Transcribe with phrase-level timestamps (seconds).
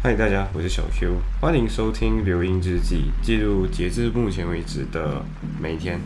[0.00, 5.24] 嗨，大家，我是小 Q，欢迎收听《留音日记》，记录截至目前为止的
[5.60, 5.98] 每一天。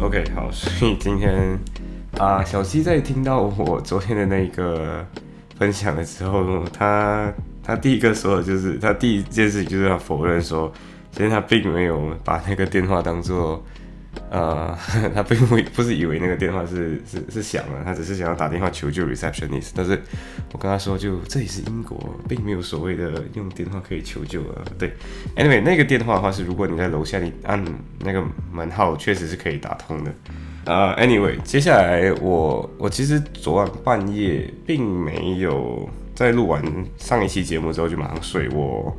[0.00, 1.56] OK，好，所以今天
[2.18, 5.06] 啊，小七在听到我昨天的那个
[5.60, 7.30] 分享的时候，他
[7.62, 10.72] 他第一个说的就是他第一件事情就是要否认说，
[11.12, 13.62] 其实他并没有把那个电话当做。
[14.28, 14.76] 呃，
[15.14, 19.70] 他并不不是以为那个电话是是是响了，他只是想要打电话求救 receptionist。
[19.74, 20.00] 但是
[20.52, 24.64] 我跟他说，就这里是英国，并没有所谓的用电话可以求救啊。
[24.78, 24.92] 对
[25.36, 27.64] ，anyway，那个电话的话是，如果你在楼下，你按
[28.00, 30.12] 那个门号，确实是可以打通的。
[30.66, 36.62] 呃，anyway，接下来我我其实昨晚半夜并没有在录完
[36.98, 38.96] 上一期节目之后就马上睡我。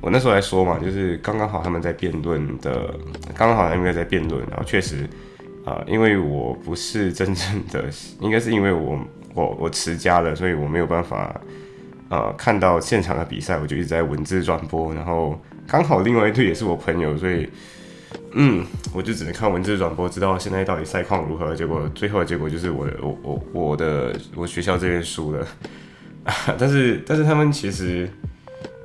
[0.00, 2.94] 我那时候来说嘛，就是刚刚好他们在辩论的，
[3.34, 5.08] 刚刚好他们在辩论，然后确实，
[5.64, 7.84] 啊，因为我不是真正的，
[8.20, 8.98] 应该是因为我
[9.34, 11.40] 我我持家了，所以我没有办法，
[12.10, 17.48] 呃，看到现场的比赛，我就一直在文字转播，然后刚好另外一队也是我朋友，所以，
[18.34, 21.56] 嗯，我就只能看文字转播，知道现在到底赛况如何。
[21.56, 25.44] 结果最后的结果就是我我我我的我学校这边输了，
[26.56, 28.08] 但是但是他们其实。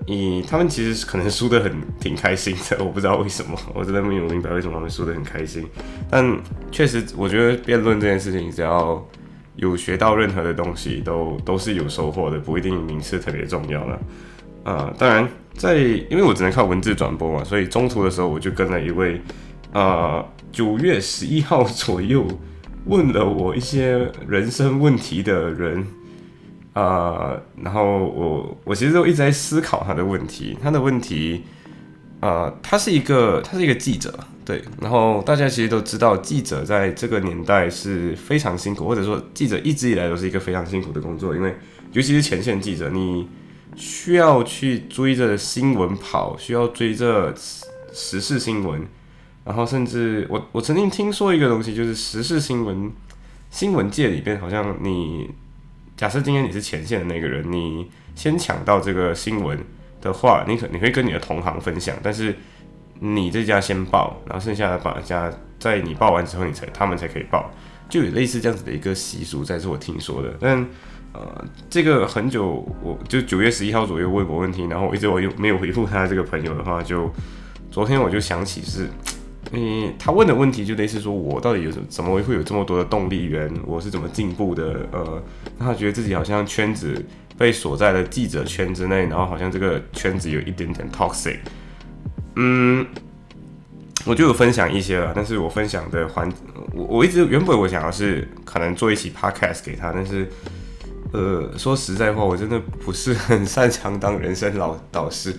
[0.05, 5.65] 你他们其实可能输得很挺开心的， 我不知道为什么， 我真的没有明白为什么他们输得很开心。
[6.09, 6.37] 但
[6.71, 9.01] 确实，我觉得辩论这件事情，只要
[9.55, 13.99] 有学到任何的东西，都都是有收获的，不一定名次特别重要了。
[14.63, 19.21] 啊，当然，在因为我只能靠文字转播嘛，所以中途的时候我就跟了一位
[19.71, 22.27] 啊九月十一号左右
[22.85, 25.85] 问了我一些人生问题的人。
[26.73, 31.43] 呃，然后我我其实都一直在思考他的问题，他的问题，
[32.19, 34.11] 呃，他是一个他是一个记者，
[34.43, 41.55] 对，然后大家其实都知道，记者在这个年代是非常辛苦，或者说记者一直以来都是一个非常辛苦的工作，因为
[41.91, 43.27] 尤其是前线记者，你
[43.75, 47.31] 需要去追着新闻跑，需要追着
[47.93, 48.81] 时事新闻，
[49.45, 52.91] 然后甚至我我曾经听说一个东西，就是时事新闻
[53.51, 55.29] 新闻界里边好像你。
[56.03, 59.57] 假设今天你是前线的那个人，你先抢到这个新闻
[60.01, 62.35] 的话，你可你会跟你的同行分享，但是
[62.99, 67.49] 你这家先报，然后剩下的把家在你报完之后，你才他们才可以报，
[67.87, 70.33] 就有类似这样子的一个习俗，在是我听说的。
[70.41, 70.57] 但
[71.13, 77.09] 呃，这个很久，我就九月十一号左右问过问题，然后我一直我又没有回复他这个朋友的话，就
[77.71, 78.89] 昨天我就想起是。
[79.55, 83.53] 嗯，他问的问题就类似说，我到底有什怎么会有这么多的动力源？
[83.67, 84.87] 我是怎么进步的？
[84.91, 85.23] 呃，
[85.59, 87.05] 他觉得自己好像圈子
[87.37, 91.37] 被锁在了记者圈之内，然后好像这个圈子有一点点 toxic。
[92.35, 92.83] 嗯，
[94.07, 96.27] 我就有分享一些了，但是我分享的环，
[96.73, 100.27] 我我一直原本我想要是可能做一期 podcast 给他，但是
[101.11, 105.31] 呃，说实在话，我真的不是很擅长当人生老导师。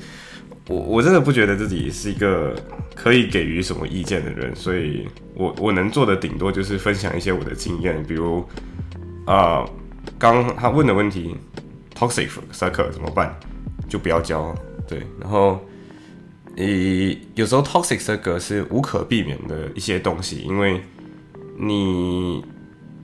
[0.67, 2.57] 我我真的不觉得自己是一个
[2.95, 8.43] 可以给予什么意见的人，所以我我能做的顶多就是分享一些我的经验，比如
[9.27, 9.63] 啊，
[10.19, 11.37] 刚他问的问题
[11.95, 13.39] ，toxic circle 怎么办？
[13.91, 14.55] 就不要交，
[14.89, 15.03] 对。
[15.21, 15.61] 然后，
[16.57, 20.81] 你有时候 toxic circle 是无可避免的一些东西，因为
[21.59, 22.43] 你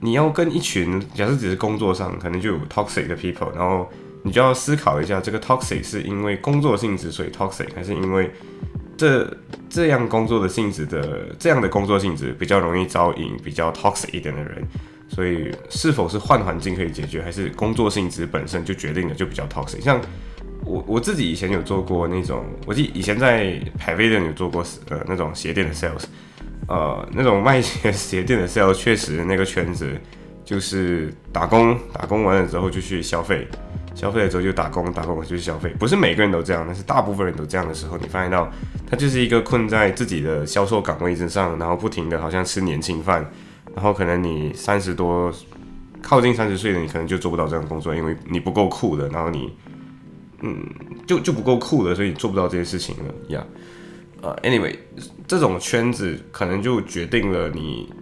[0.01, 3.87] 你要跟一群，假设只是工作上，可能就有 toxic 的 people，然后。
[4.23, 8.31] 你就要思考一下，这个 toxic 是因为工作性质所以 toxic，还是因为
[8.97, 9.27] 这
[9.69, 14.63] 这样工作的性质的这样的工作性质比较容易招引比较 toxic 一点的人？
[15.09, 19.81] 所以是否是换环境可以解决，还是工作性质本身就决定了就比较 toxic？
[19.81, 20.01] 像
[20.65, 26.05] 我我自己以前有做过那种，我记以前在 Pavilion 有做过呃那种鞋店的 sales，
[26.69, 29.99] 呃那种卖鞋鞋店的 sales 确实那个圈子
[30.45, 33.49] 就是打工打工完了之后就去消费。
[34.01, 38.51] 消费了之后就打工，打工就是消费，不是每个人都这样，但是大部分人都这样的时候，你发现到
[38.89, 43.31] 他就是一个困在自己的销售岗位之上，然后不停的好像吃年轻饭，
[43.75, 45.31] 然后可能你三十多，
[46.01, 49.53] 靠近三十岁的你可能就做不到这样工作，因为你不够酷的，然后你，
[50.41, 50.65] 嗯，
[51.07, 53.45] 就就不够酷的，所以你做不到这些事情了呀。
[54.23, 54.75] 呃，anyway，
[55.27, 57.93] 这种圈子可能就决定了你。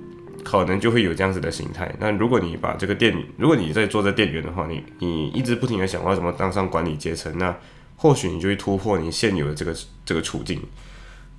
[0.51, 1.95] 可能就会有这样子的形态。
[2.01, 7.55] 那如果你把这个店，如果你在做这店员的话，你你一直不停的想要怎么当上管理阶层，那
[7.97, 10.59] 或许你就会突破你现有的这个这个处境。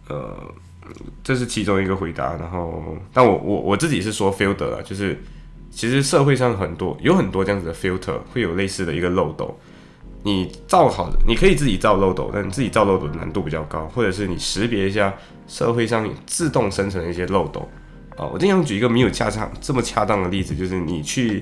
[0.07, 0.37] 呃，
[1.23, 2.35] 这是其中一个回答。
[2.35, 5.19] 然后，但我我我自己是说 filter 啊，就是
[5.71, 9.59] 其实社会上很多有很多这样子的 filter 会有类似的一个漏斗。
[10.21, 15.13] 你造好，你可以自己造漏斗，但你自己造漏斗的难度比较高，或者是你识别一下
[15.47, 17.67] 社会上自动生成的一些漏斗。
[18.19, 21.41] 啊，我经常举一个没有恰当这么恰当的例子，就是你去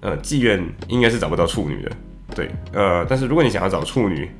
[0.00, 1.90] 呃妓院应该是找不到处女的，
[2.32, 4.30] 对，呃，但是如果你想要找处女，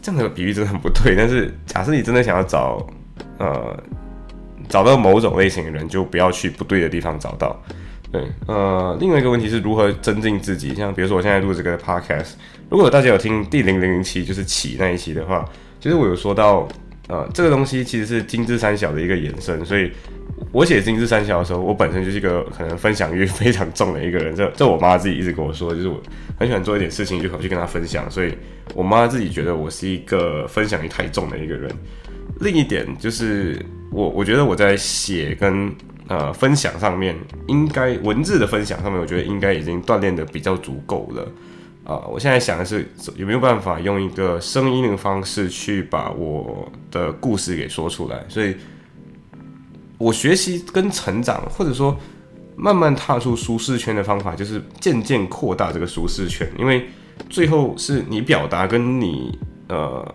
[0.00, 1.16] 这样的比喻真的很不对。
[1.16, 2.86] 但是假设你真的想要找
[3.38, 3.76] 呃
[4.68, 7.60] 找到某种类型的人，就不要去不对的地方找到。
[8.12, 12.34] 对，呃，另外一个问题是如何增进自己，像比如说我现在录这个 podcast，
[12.68, 15.44] 如果大家有听第零零零期就是起那一期的话，
[15.80, 16.68] 其实我有说到，
[17.08, 19.90] 呃，这个东西其实是精致三小的一个延伸，所以。
[20.52, 24.34] 我写精致三小的时候，我本身就是一个可能分享欲非常重的一个人。
[24.34, 26.02] 这这我妈自己一直跟我说，就是我
[26.36, 28.34] 很喜欢做一点事情就跑去跟她分享，所以
[28.74, 31.70] 我妈自己觉得我是一个分享欲太重的一个人。
[32.40, 35.72] 另一点就是我我觉得我在写跟
[36.08, 37.14] 呃分享上面，
[37.46, 41.28] 应该文字的分享上面，我觉得应该已经锻炼的比较足够了。
[41.84, 48.56] 啊，我现在想的是有没有办法用一个声音的方式去把我的故事给说出来，所以。
[50.00, 51.94] 我学习跟成长，或者说
[52.56, 56.50] 慢慢踏出舒适圈的方法，就是渐渐扩大这个舒适圈。
[56.58, 56.86] 因为
[57.28, 59.38] 最后是你表达跟你
[59.68, 60.14] 呃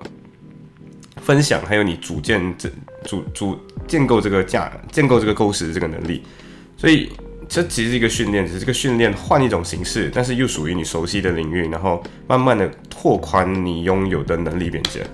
[1.18, 2.68] 分享，还有你组建这
[3.04, 3.56] 组组
[3.88, 6.24] 建构这个架建构这个构思这个能力。
[6.76, 7.12] 所以
[7.48, 15.06] 这其实是一个训练，只是这个训练换一种形式，但是又属于你熟悉的领域，然后慢慢的拓宽你拥有的能力边界。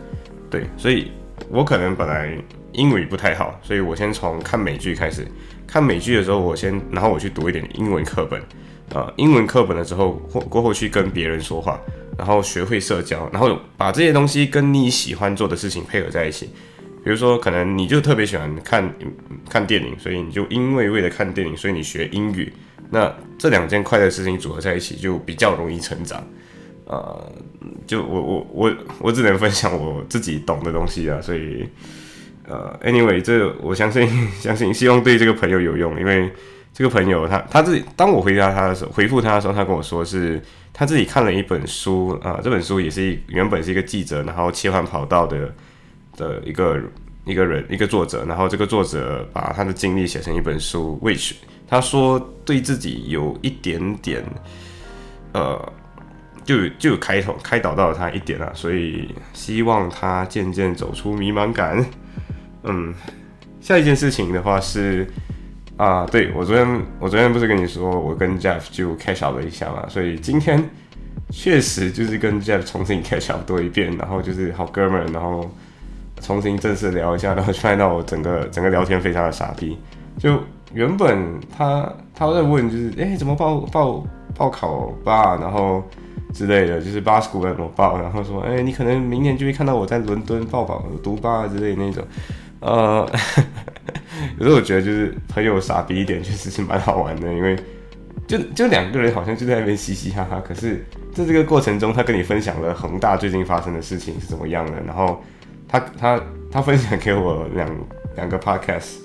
[0.49, 1.11] 对，所以
[1.49, 2.41] 我可能本来。
[2.73, 5.27] 英语不太好，所以我先从看美剧开始。
[5.67, 8.41] 看美剧的时候，我先，然后我去读一点英文课本，
[8.93, 11.79] 啊，英文课本了之后，过过后去跟别人说话，
[12.17, 16.47] 然后学会社交，然后把这些东西跟你喜欢做的事情配合在一起。
[17.05, 18.93] 比如说，可能你就特别喜欢看
[19.49, 22.51] 看电影，所以你就因为为了看电影，所以你学英语。
[22.89, 26.21] 那这两件快乐事情组合在一起，就比较容易成长。
[26.83, 27.31] 呃，
[27.87, 31.65] 就我我我我只能分享我自己懂的东西啊，所以。
[32.51, 36.29] 呃，anyway，这我相信，相信希望对这个朋友有用，因为
[36.73, 40.41] 这个朋友他他自己，当我回答他的时候，回复他的时候，他跟我说是
[40.73, 45.53] 他自己看了一本书啊，这本书也是原本是一个记者，然后切换跑道的
[46.17, 46.77] 的一个
[47.23, 51.35] 一个人一个作者，然后这个作者把他的经历写成一本书，which
[51.69, 54.21] 他说对自己有一点点
[55.31, 55.73] 呃，
[56.43, 61.85] 就就开头开导到了他一点啊，所以希望他渐渐走出迷茫感。
[62.63, 62.93] 嗯，
[63.59, 65.07] 下一件事情的话是
[65.77, 70.63] 啊，对我昨天我昨天不是跟你说我跟 Jeff 就 catch up 了一下嘛，所以今天
[71.31, 75.49] 确实就是跟 Jeff 重新 catch up 多一遍，然后就是好哥们，然后
[76.21, 79.75] 重新正式聊一下，然后发现到我整个整个聊天非常的傻逼，
[80.19, 80.39] 就
[80.73, 84.03] 原本他他在问就是哎怎么报报
[84.35, 85.83] 报考吧，然后
[86.31, 92.05] 之类的，就是巴斯古怎么报，然后说哎你可能明年就会看到我在伦敦报考读吧之类的那种。
[92.61, 93.07] 呃，
[94.37, 97.55] 有时候我觉得就是朋友傻逼一点，确实是蛮好玩的，因为
[98.27, 105.21] 就就两个人好像就在那边嘻嘻哈哈，可是在这个过程中，他跟你分享了恒大最近发生的事情是怎么样的，然后
[105.67, 106.21] 他他
[106.51, 107.69] 他分享给我两
[108.15, 108.97] 两个 podcast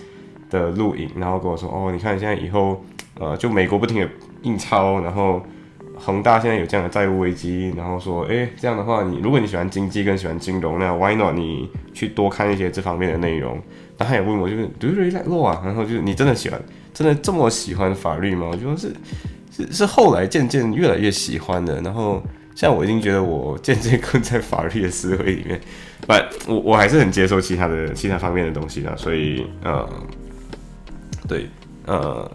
[0.50, 2.84] 的录影，然后跟我说，哦，你看现在以后，
[3.18, 4.08] 呃，就美国不停的
[4.42, 5.44] 印钞，然后。
[5.96, 13.54] 恒大现在有这样的债务危机，然后说，哎，这样的话，你如果你喜欢经济跟喜欢金融，那 why not 你去多看一些这方面的内容？
[13.96, 15.64] 然后他也问我，就是 do you really like law？
[15.64, 16.60] 然后就是你真的喜欢，
[16.92, 18.48] 真的这么喜欢法律吗？
[18.52, 18.94] 我觉得是
[19.50, 21.80] 是是后来渐渐越来越喜欢的。
[21.80, 22.22] 然后
[22.54, 25.58] 现在我已经觉得我渐渐更在法律的思维里面，
[26.06, 28.94] 不，我我还是很接受其他的其他方面的东西的。
[28.96, 29.88] 所以，呃，
[31.26, 31.46] 对，
[31.86, 32.30] 呃。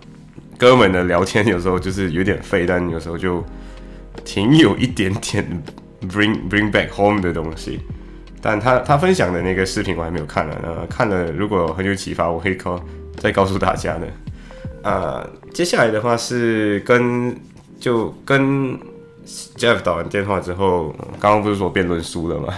[0.62, 3.44] 哥们的聊天有时候就是有点废，但有时候就
[4.24, 5.44] 挺有一点点
[6.08, 7.80] bring bring back home 的东西。
[8.40, 12.80] 但他他分享的那个视频我还没有看呢，呃，看了如果很有启发，我会告
[13.18, 14.08] 再告诉大家的。
[14.84, 17.36] 呃，接下来的话是跟
[17.80, 18.78] 就跟
[19.58, 22.54] Jeff 打完电话之后，刚刚不是说辩论输了吗？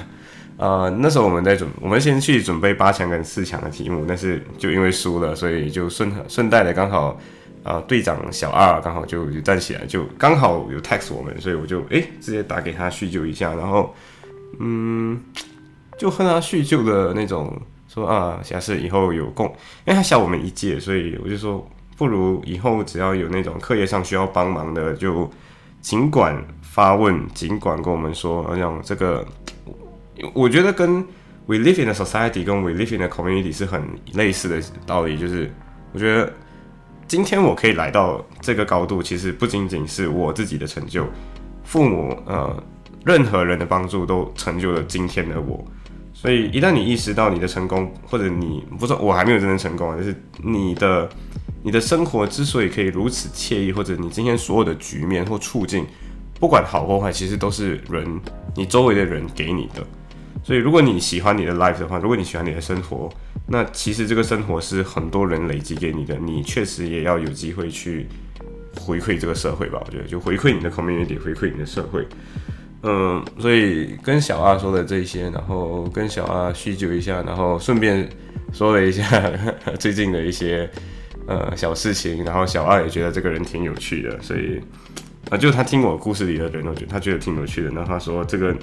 [0.57, 7.17] 呃，那时候我们在准，我们先去准备八强跟四强的题目，但是就因为输了，所以就顺顺带的刚好。
[7.63, 13.95] 啊，队长小二刚好就就站起来，就刚好有 text 我们，所以我就哎直接打给他叙旧一下，然后
[14.59, 15.17] 嗯，
[15.97, 19.45] 就和他叙旧的那种说啊，下次以后有空，
[19.85, 21.65] 因为他小我们一届，所以我就说
[21.95, 25.31] 不如以后只要有那种课业上需要帮忙的，就
[25.79, 29.25] 尽管发问，尽管跟我们说，好像这个
[30.33, 31.01] 我觉得跟
[31.45, 33.81] we live in a society 跟 we live in a community 是很
[34.15, 35.49] 类似的道理，就是
[35.93, 36.33] 我觉得。
[37.07, 41.05] 今天我可以来到这个高度，其实不仅仅是我自己的成就，
[41.63, 42.63] 父母呃
[43.05, 45.63] 任何人的帮助都成就了今天的我。
[46.13, 51.09] 所以一旦你意识到你的成功，或者你不是我还没有真正成功啊，就是你的
[51.61, 55.85] 你的生活之所以可以如此惬意，或者你今天所有的局面或处境，
[56.39, 58.07] 不管好或坏，其实都是人
[58.55, 59.85] 你周围的人给你的。
[60.43, 63.09] 所以如果你喜欢你的 life 的话，如果你喜欢你的生活，
[63.45, 68.07] 那其实这个生活是很多人累积给你的，你确实也要有机会去
[68.79, 69.81] 回馈这个社会吧。
[69.85, 72.07] 我觉得就回馈你的 community，回馈你的社会。
[72.83, 78.09] 嗯，所以跟小阿说的这些，然后跟小阿叙旧一下，然后顺便
[78.51, 79.31] 说了一下
[79.79, 80.69] 最近的一些
[81.27, 84.59] 呃小事情，然后小阿也觉得这个人挺有趣的，所以
[85.29, 87.69] 啊，就他听我故事里的人，我觉得他觉得挺有趣的。
[87.69, 88.53] 然后他说这个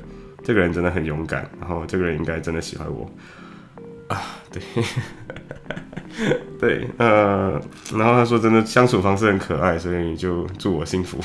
[0.43, 3.11] 这个人真的很勇敢，然后这个人应该真的喜欢我
[4.11, 4.61] 啊，对，
[6.59, 7.53] 对，呃，
[7.93, 11.19] 然后他说真的相处方式很可爱，所以就祝我幸福。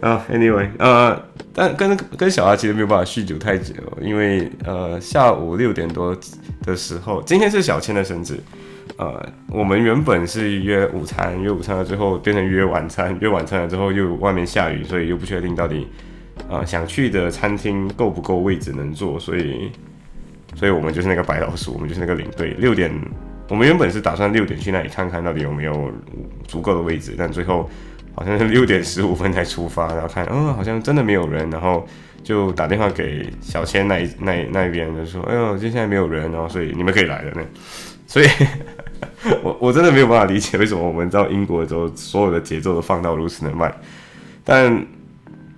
[0.00, 1.20] 啊，Anyway，呃，
[1.52, 6.16] 但跟跟小阿其实没有办法酗酒太久，因为呃下午六点多
[6.62, 8.38] 的时候，今天是小千的生日，
[8.96, 15.88] 呃，我们原本是约午餐，约午餐了之后变成约晚餐，约晚餐了之后又外面下雨，所以又不确定到底
[16.48, 19.72] 呃想去的餐厅够不够位置能坐，所以
[20.54, 22.92] 所以我们就是那个白老鼠，我们就是那个领队，六点，
[23.48, 25.90] 我们原本是打算六点去那里看看到底有没有
[26.46, 27.68] 足够的位置，但最后。
[28.18, 31.86] 好像是六点十五分才出发，然后看，嗯，好像真的没有人，然后
[32.24, 37.42] 就打电话给小千那一那那边，就说，哎呦，就现在没有人，然后所以你们可以来了呢。
[38.08, 38.26] 所以，
[39.44, 43.70] 我我真的没有办法理解为什么我们到英国之后，所有的节奏都放到如此的慢。
[44.42, 44.86] 但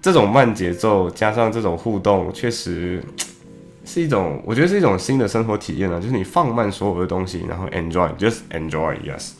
[0.03, 3.01] 这种慢节奏加上这种互动，确实
[3.89, 5.99] 是一种，我觉得是一种新的生活体验呢。
[5.99, 9.31] 就是你放慢所有的东西，然后 enjoy，just enjoy，yes。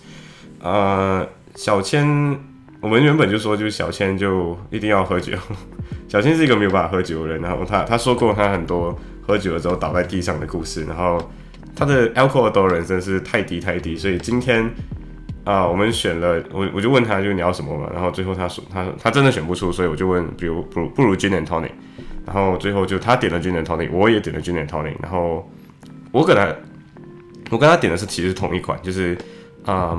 [0.63, 2.39] 呃，小千。
[2.81, 5.37] 我们原本就说，就是小千就一定要喝酒。
[6.09, 11.21] 小千是一个没有办法喝酒的人，然后他他说过他很多喝酒了之后倒在地上的故事，然后
[11.77, 14.71] 他的 alcohol 的人真是太低太低，所以今天
[15.45, 21.73] 啊，我们选了我我就问他，就你要什么嘛，然后最后他说他他真的选不出，所以我就问，比如不如不如 gin and tonic，
[22.33, 25.51] 然后最后就他点了 ginatonin 我也点了 ginatonin 然后
[26.13, 26.55] 我跟他
[27.51, 29.17] 我跟他点的是其实同一款，就是
[29.65, 29.99] 啊。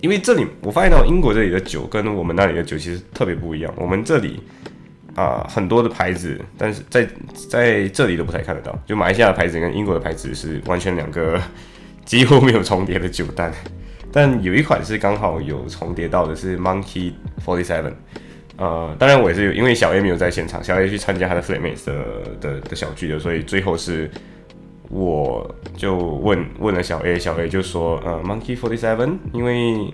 [0.00, 3.72] 因为这里我发现到英国这里的酒跟我们那里的酒其实特别不一样。
[3.74, 4.38] 我们这里
[5.14, 7.08] 啊很多的牌子，但是在
[7.48, 8.78] 在这里都不太看得到。
[8.84, 11.40] 就马来西亚的牌子跟英国的牌子是完全两个
[12.04, 13.50] 几乎没有重叠的酒单。
[14.12, 17.94] 但有一款是刚好有重叠到的，是 Monkey Forty Seven。
[18.56, 22.04] 呃，当然我也是因为小 A 没有在现场，小 A 去参加他的 Flatmates 的
[22.40, 24.10] 的的小聚的，所以最后是。
[24.90, 29.92] 我就问问了小 A，小 A 就说，呃，Monkey Forty Seven，因为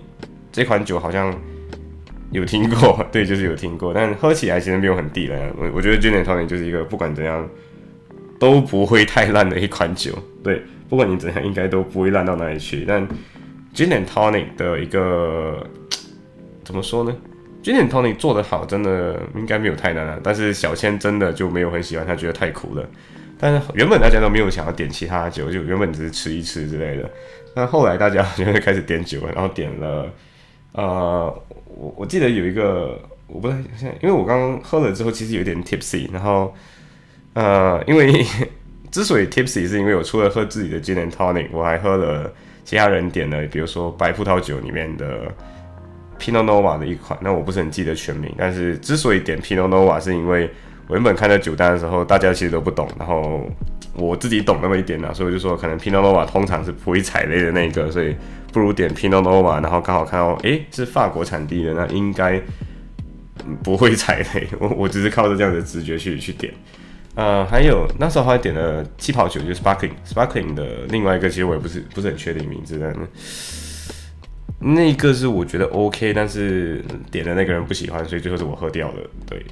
[0.51, 1.33] 这款酒好像
[2.29, 5.39] 有听过，对，就是有听过，但喝起来其实没有很地了。
[5.57, 7.49] 我我觉得 Gin and Tonic 就是一个不管怎样
[8.37, 10.11] 都不会太烂的一款酒，
[10.43, 12.83] 对，不管你怎样应该都不会烂到哪里去。
[12.85, 13.07] 但
[13.73, 15.65] Gin and Tonic 的一个
[16.65, 17.15] 怎么说呢
[17.63, 22.85] ？Gin and Tonic 做的好，真的应该没有太难了，但是小千真的就没有很喜欢，他觉得太苦了。
[23.39, 27.09] 但是原本大家都没有想要点其他酒，就原本只是吃一吃之类的。
[27.55, 30.09] 但后来大家就会开始点酒，然后点了，
[30.73, 36.07] 呃，我我记得有一个，我不太现在，因为我刚刚喝了之后，其实有点 tipsy。
[36.13, 36.53] 然后，
[37.33, 38.23] 呃，因为
[38.91, 42.31] 之所以 tipsy，是因为我除了喝自己的 gin and tonic，我还喝了
[42.63, 45.33] 其他人点的，比如说白葡萄酒里面的
[46.21, 47.17] Pinot Noir 的一款。
[47.23, 50.47] 那我不是很记得全名，但是之所以点 Pinot Noir，是因为。
[50.87, 53.49] 我原本看到酒单的时候，大家其实都不懂，然后
[53.93, 58.13] 我自己懂那么一点呢，所以我就说可能 Pinot Noir 通常是不会踩雷的那一个，所以
[58.51, 62.41] 不如点 Pinot Noir，然后刚好看到诶是法国产地的，那应该
[63.63, 64.45] 不会踩雷。
[64.59, 66.53] 我我只是靠着这样的直觉去去点。
[67.15, 72.93] 呃，还有那时候还点了气泡酒，就是 Sparkling Sparkling 的另外一个，其实我也不是不是很确定名字的。
[74.63, 79.09] 那个是我觉得 OK，但是点的那个人不喜欢，所以最后是我喝掉了。
[79.27, 79.43] 对，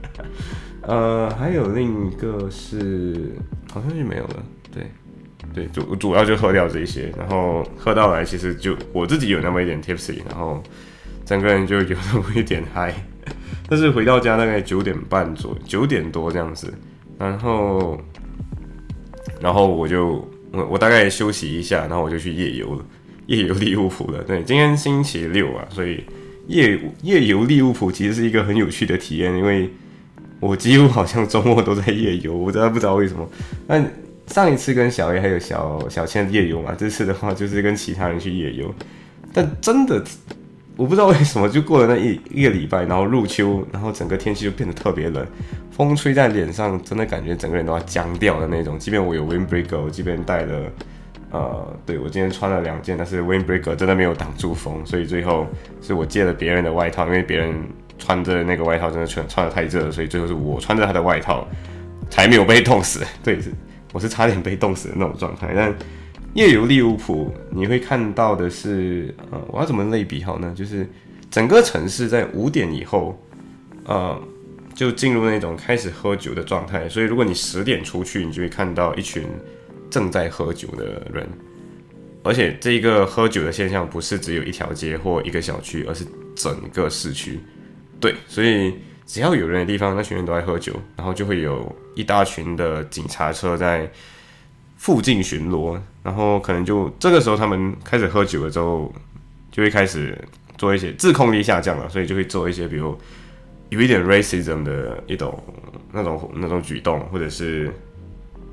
[0.82, 3.32] 呃，还有另一个是
[3.72, 4.42] 好像就没有了。
[4.70, 4.86] 对，
[5.54, 10.62] 对，主主要就喝掉这些，然后喝到来其实就我自己有那么一点 tipsy，然后
[11.24, 12.94] 整个人就有那么一点嗨。
[13.70, 16.72] 但是回到家大概九点半左九点多这样子，
[17.18, 17.98] 然后
[19.40, 22.84] 然后我就我我大概休息一下，然后我就去夜游了。
[23.32, 26.04] 夜游利物浦了，对，今天星期六啊，所以
[26.48, 29.70] 夜夜游利物浦其实是一个很有趣的体验，因为
[30.38, 33.26] 我几乎好像周末都在夜游，我真的不知道为什么。
[33.66, 33.90] 但
[34.26, 38.74] 上一次跟小 A 还有小小倩夜游嘛，这次的话就是跟其他人去夜游，
[39.32, 40.04] 但真的，
[40.76, 45.24] 我我不知道为什么就过了那一一个礼拜，然后入秋，然后整个天气就变得特别冷，
[45.70, 48.76] 风吹在脸上，真的感觉整个人都要僵掉的那种。
[48.76, 50.72] 即便我有 windbreaker，即便带了，
[51.32, 55.46] 呃，对我今天穿了两件，但是 windbreaker 真的没有挡住风，所以最后
[55.80, 57.54] 是我借了别人的外套，因为别人
[57.98, 61.48] 穿着那个外套真的穿穿的太热了，所以最后是我穿着他的外套
[62.08, 63.04] 才没有被冻死。
[63.24, 63.50] 对，是
[63.92, 65.74] 我是差点被冻死的那种状态，但。
[66.34, 70.50] 夜游利物浦，你会看到的是，呃，我要怎么类比好呢？
[70.56, 70.88] 就是
[71.30, 73.22] 整个城市在五点以后，
[73.84, 74.18] 呃，
[74.74, 76.88] 就进入那种开始喝酒的状态。
[76.88, 79.24] 所以如果你十点出去，你就会看到一群
[79.92, 81.28] 正在喝酒的人，
[82.24, 87.38] 而且这一个喝酒的现象不是只有一条街或一个小区，而是整个市区。
[88.00, 88.74] 对，所以
[89.06, 93.88] 只要有人的地方，那群人都在喝酒，然后就会有一大群的警察车在。
[94.82, 98.92] 附近巡逻，然后可能就这个时候他们开始喝酒了之后，
[99.52, 100.18] 就会开始
[100.58, 102.98] 做一些自控力下降了，所以就会做一些比如
[103.68, 105.40] 有一点 racism 的一种
[105.92, 107.72] 那种那种举动，或者是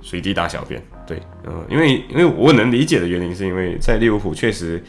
[0.03, 0.79] 随地大小便。
[1.09, 4.81] 对，嗯，因为因为我能理解的原因是因为在利物浦确实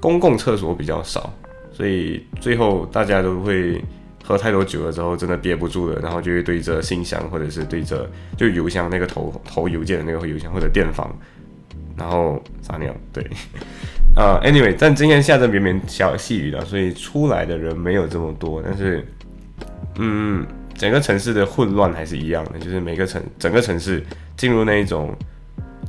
[0.00, 1.32] 公共厕所比较少，
[1.70, 3.80] 所以最后大家都会。
[4.28, 11.16] 喝太多酒了之后，真的憋不住了，然后就会对着信箱或者是对着就邮箱那个投投邮件的那个邮箱或者电访，
[11.96, 12.92] 然后撒尿。
[13.12, 13.24] 对，
[14.16, 19.06] 呃， anyway，但今天下着绵绵小细雨的，所以出来的人没有这么多，但是，
[19.98, 24.04] 嗯，整个城市的混乱还是一样的，就是每个城整个城市
[24.36, 25.14] 进入那一种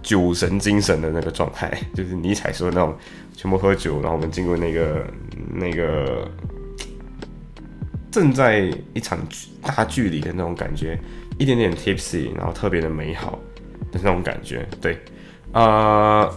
[0.07, 2.95] 酒神精神的那个状态， 就是尼采说的那种
[3.35, 5.05] 全部喝酒，然后我们进入那个
[5.53, 6.25] 那个。
[8.09, 9.19] 正在一场
[9.61, 10.97] 大距离的那种感觉，
[11.37, 13.37] 一点点 tipsy，然后特别的美好
[13.91, 14.65] 的那种感觉。
[14.81, 14.97] 对，
[15.51, 16.27] 啊，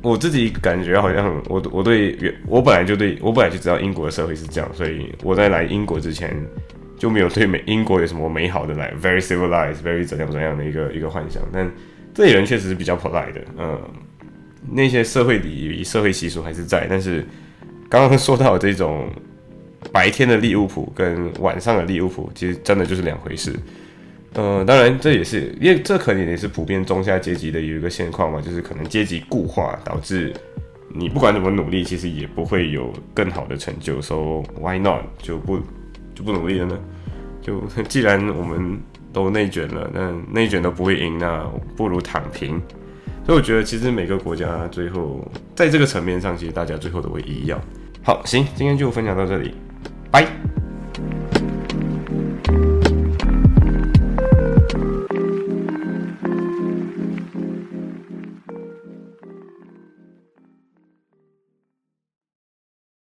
[0.00, 6.34] 我自己感觉好像我我对我本来就对我本来就知道英国的社会是这样，所以我在来英国之前
[6.96, 11.42] 就没有对美英国有什么美好的来 very civilized，very 怎样怎样的一个一个幻想。
[11.52, 11.70] 但
[12.14, 13.80] 这里人确实是比较 polite 的，嗯，
[14.70, 17.26] 那些社会礼仪、社会习俗还是在，但是
[17.88, 19.08] 刚刚说到这种。
[19.94, 23.58] 白天的利物浦跟晚上的利物浦其实真的就是两回事。
[24.34, 30.34] 呃，当然这也是因为这可能也是普遍中下阶级的有一个现况嘛，就是可能阶级固化导致
[30.94, 34.02] 你不管怎么努力，其实也不会有更好的成就。
[34.02, 35.58] So why not 就不
[36.14, 36.78] 就不努力了呢？
[37.40, 38.78] 就既然我们
[39.12, 41.44] 都内卷了，那内卷都不会赢，那
[41.76, 42.60] 不如躺平。
[43.24, 47.60] 所以我觉得其实每个国家最后在这个层面上，其实大家最后都会一样。
[48.02, 49.54] 好，行，今天就分享到这里。
[50.10, 50.26] 拜。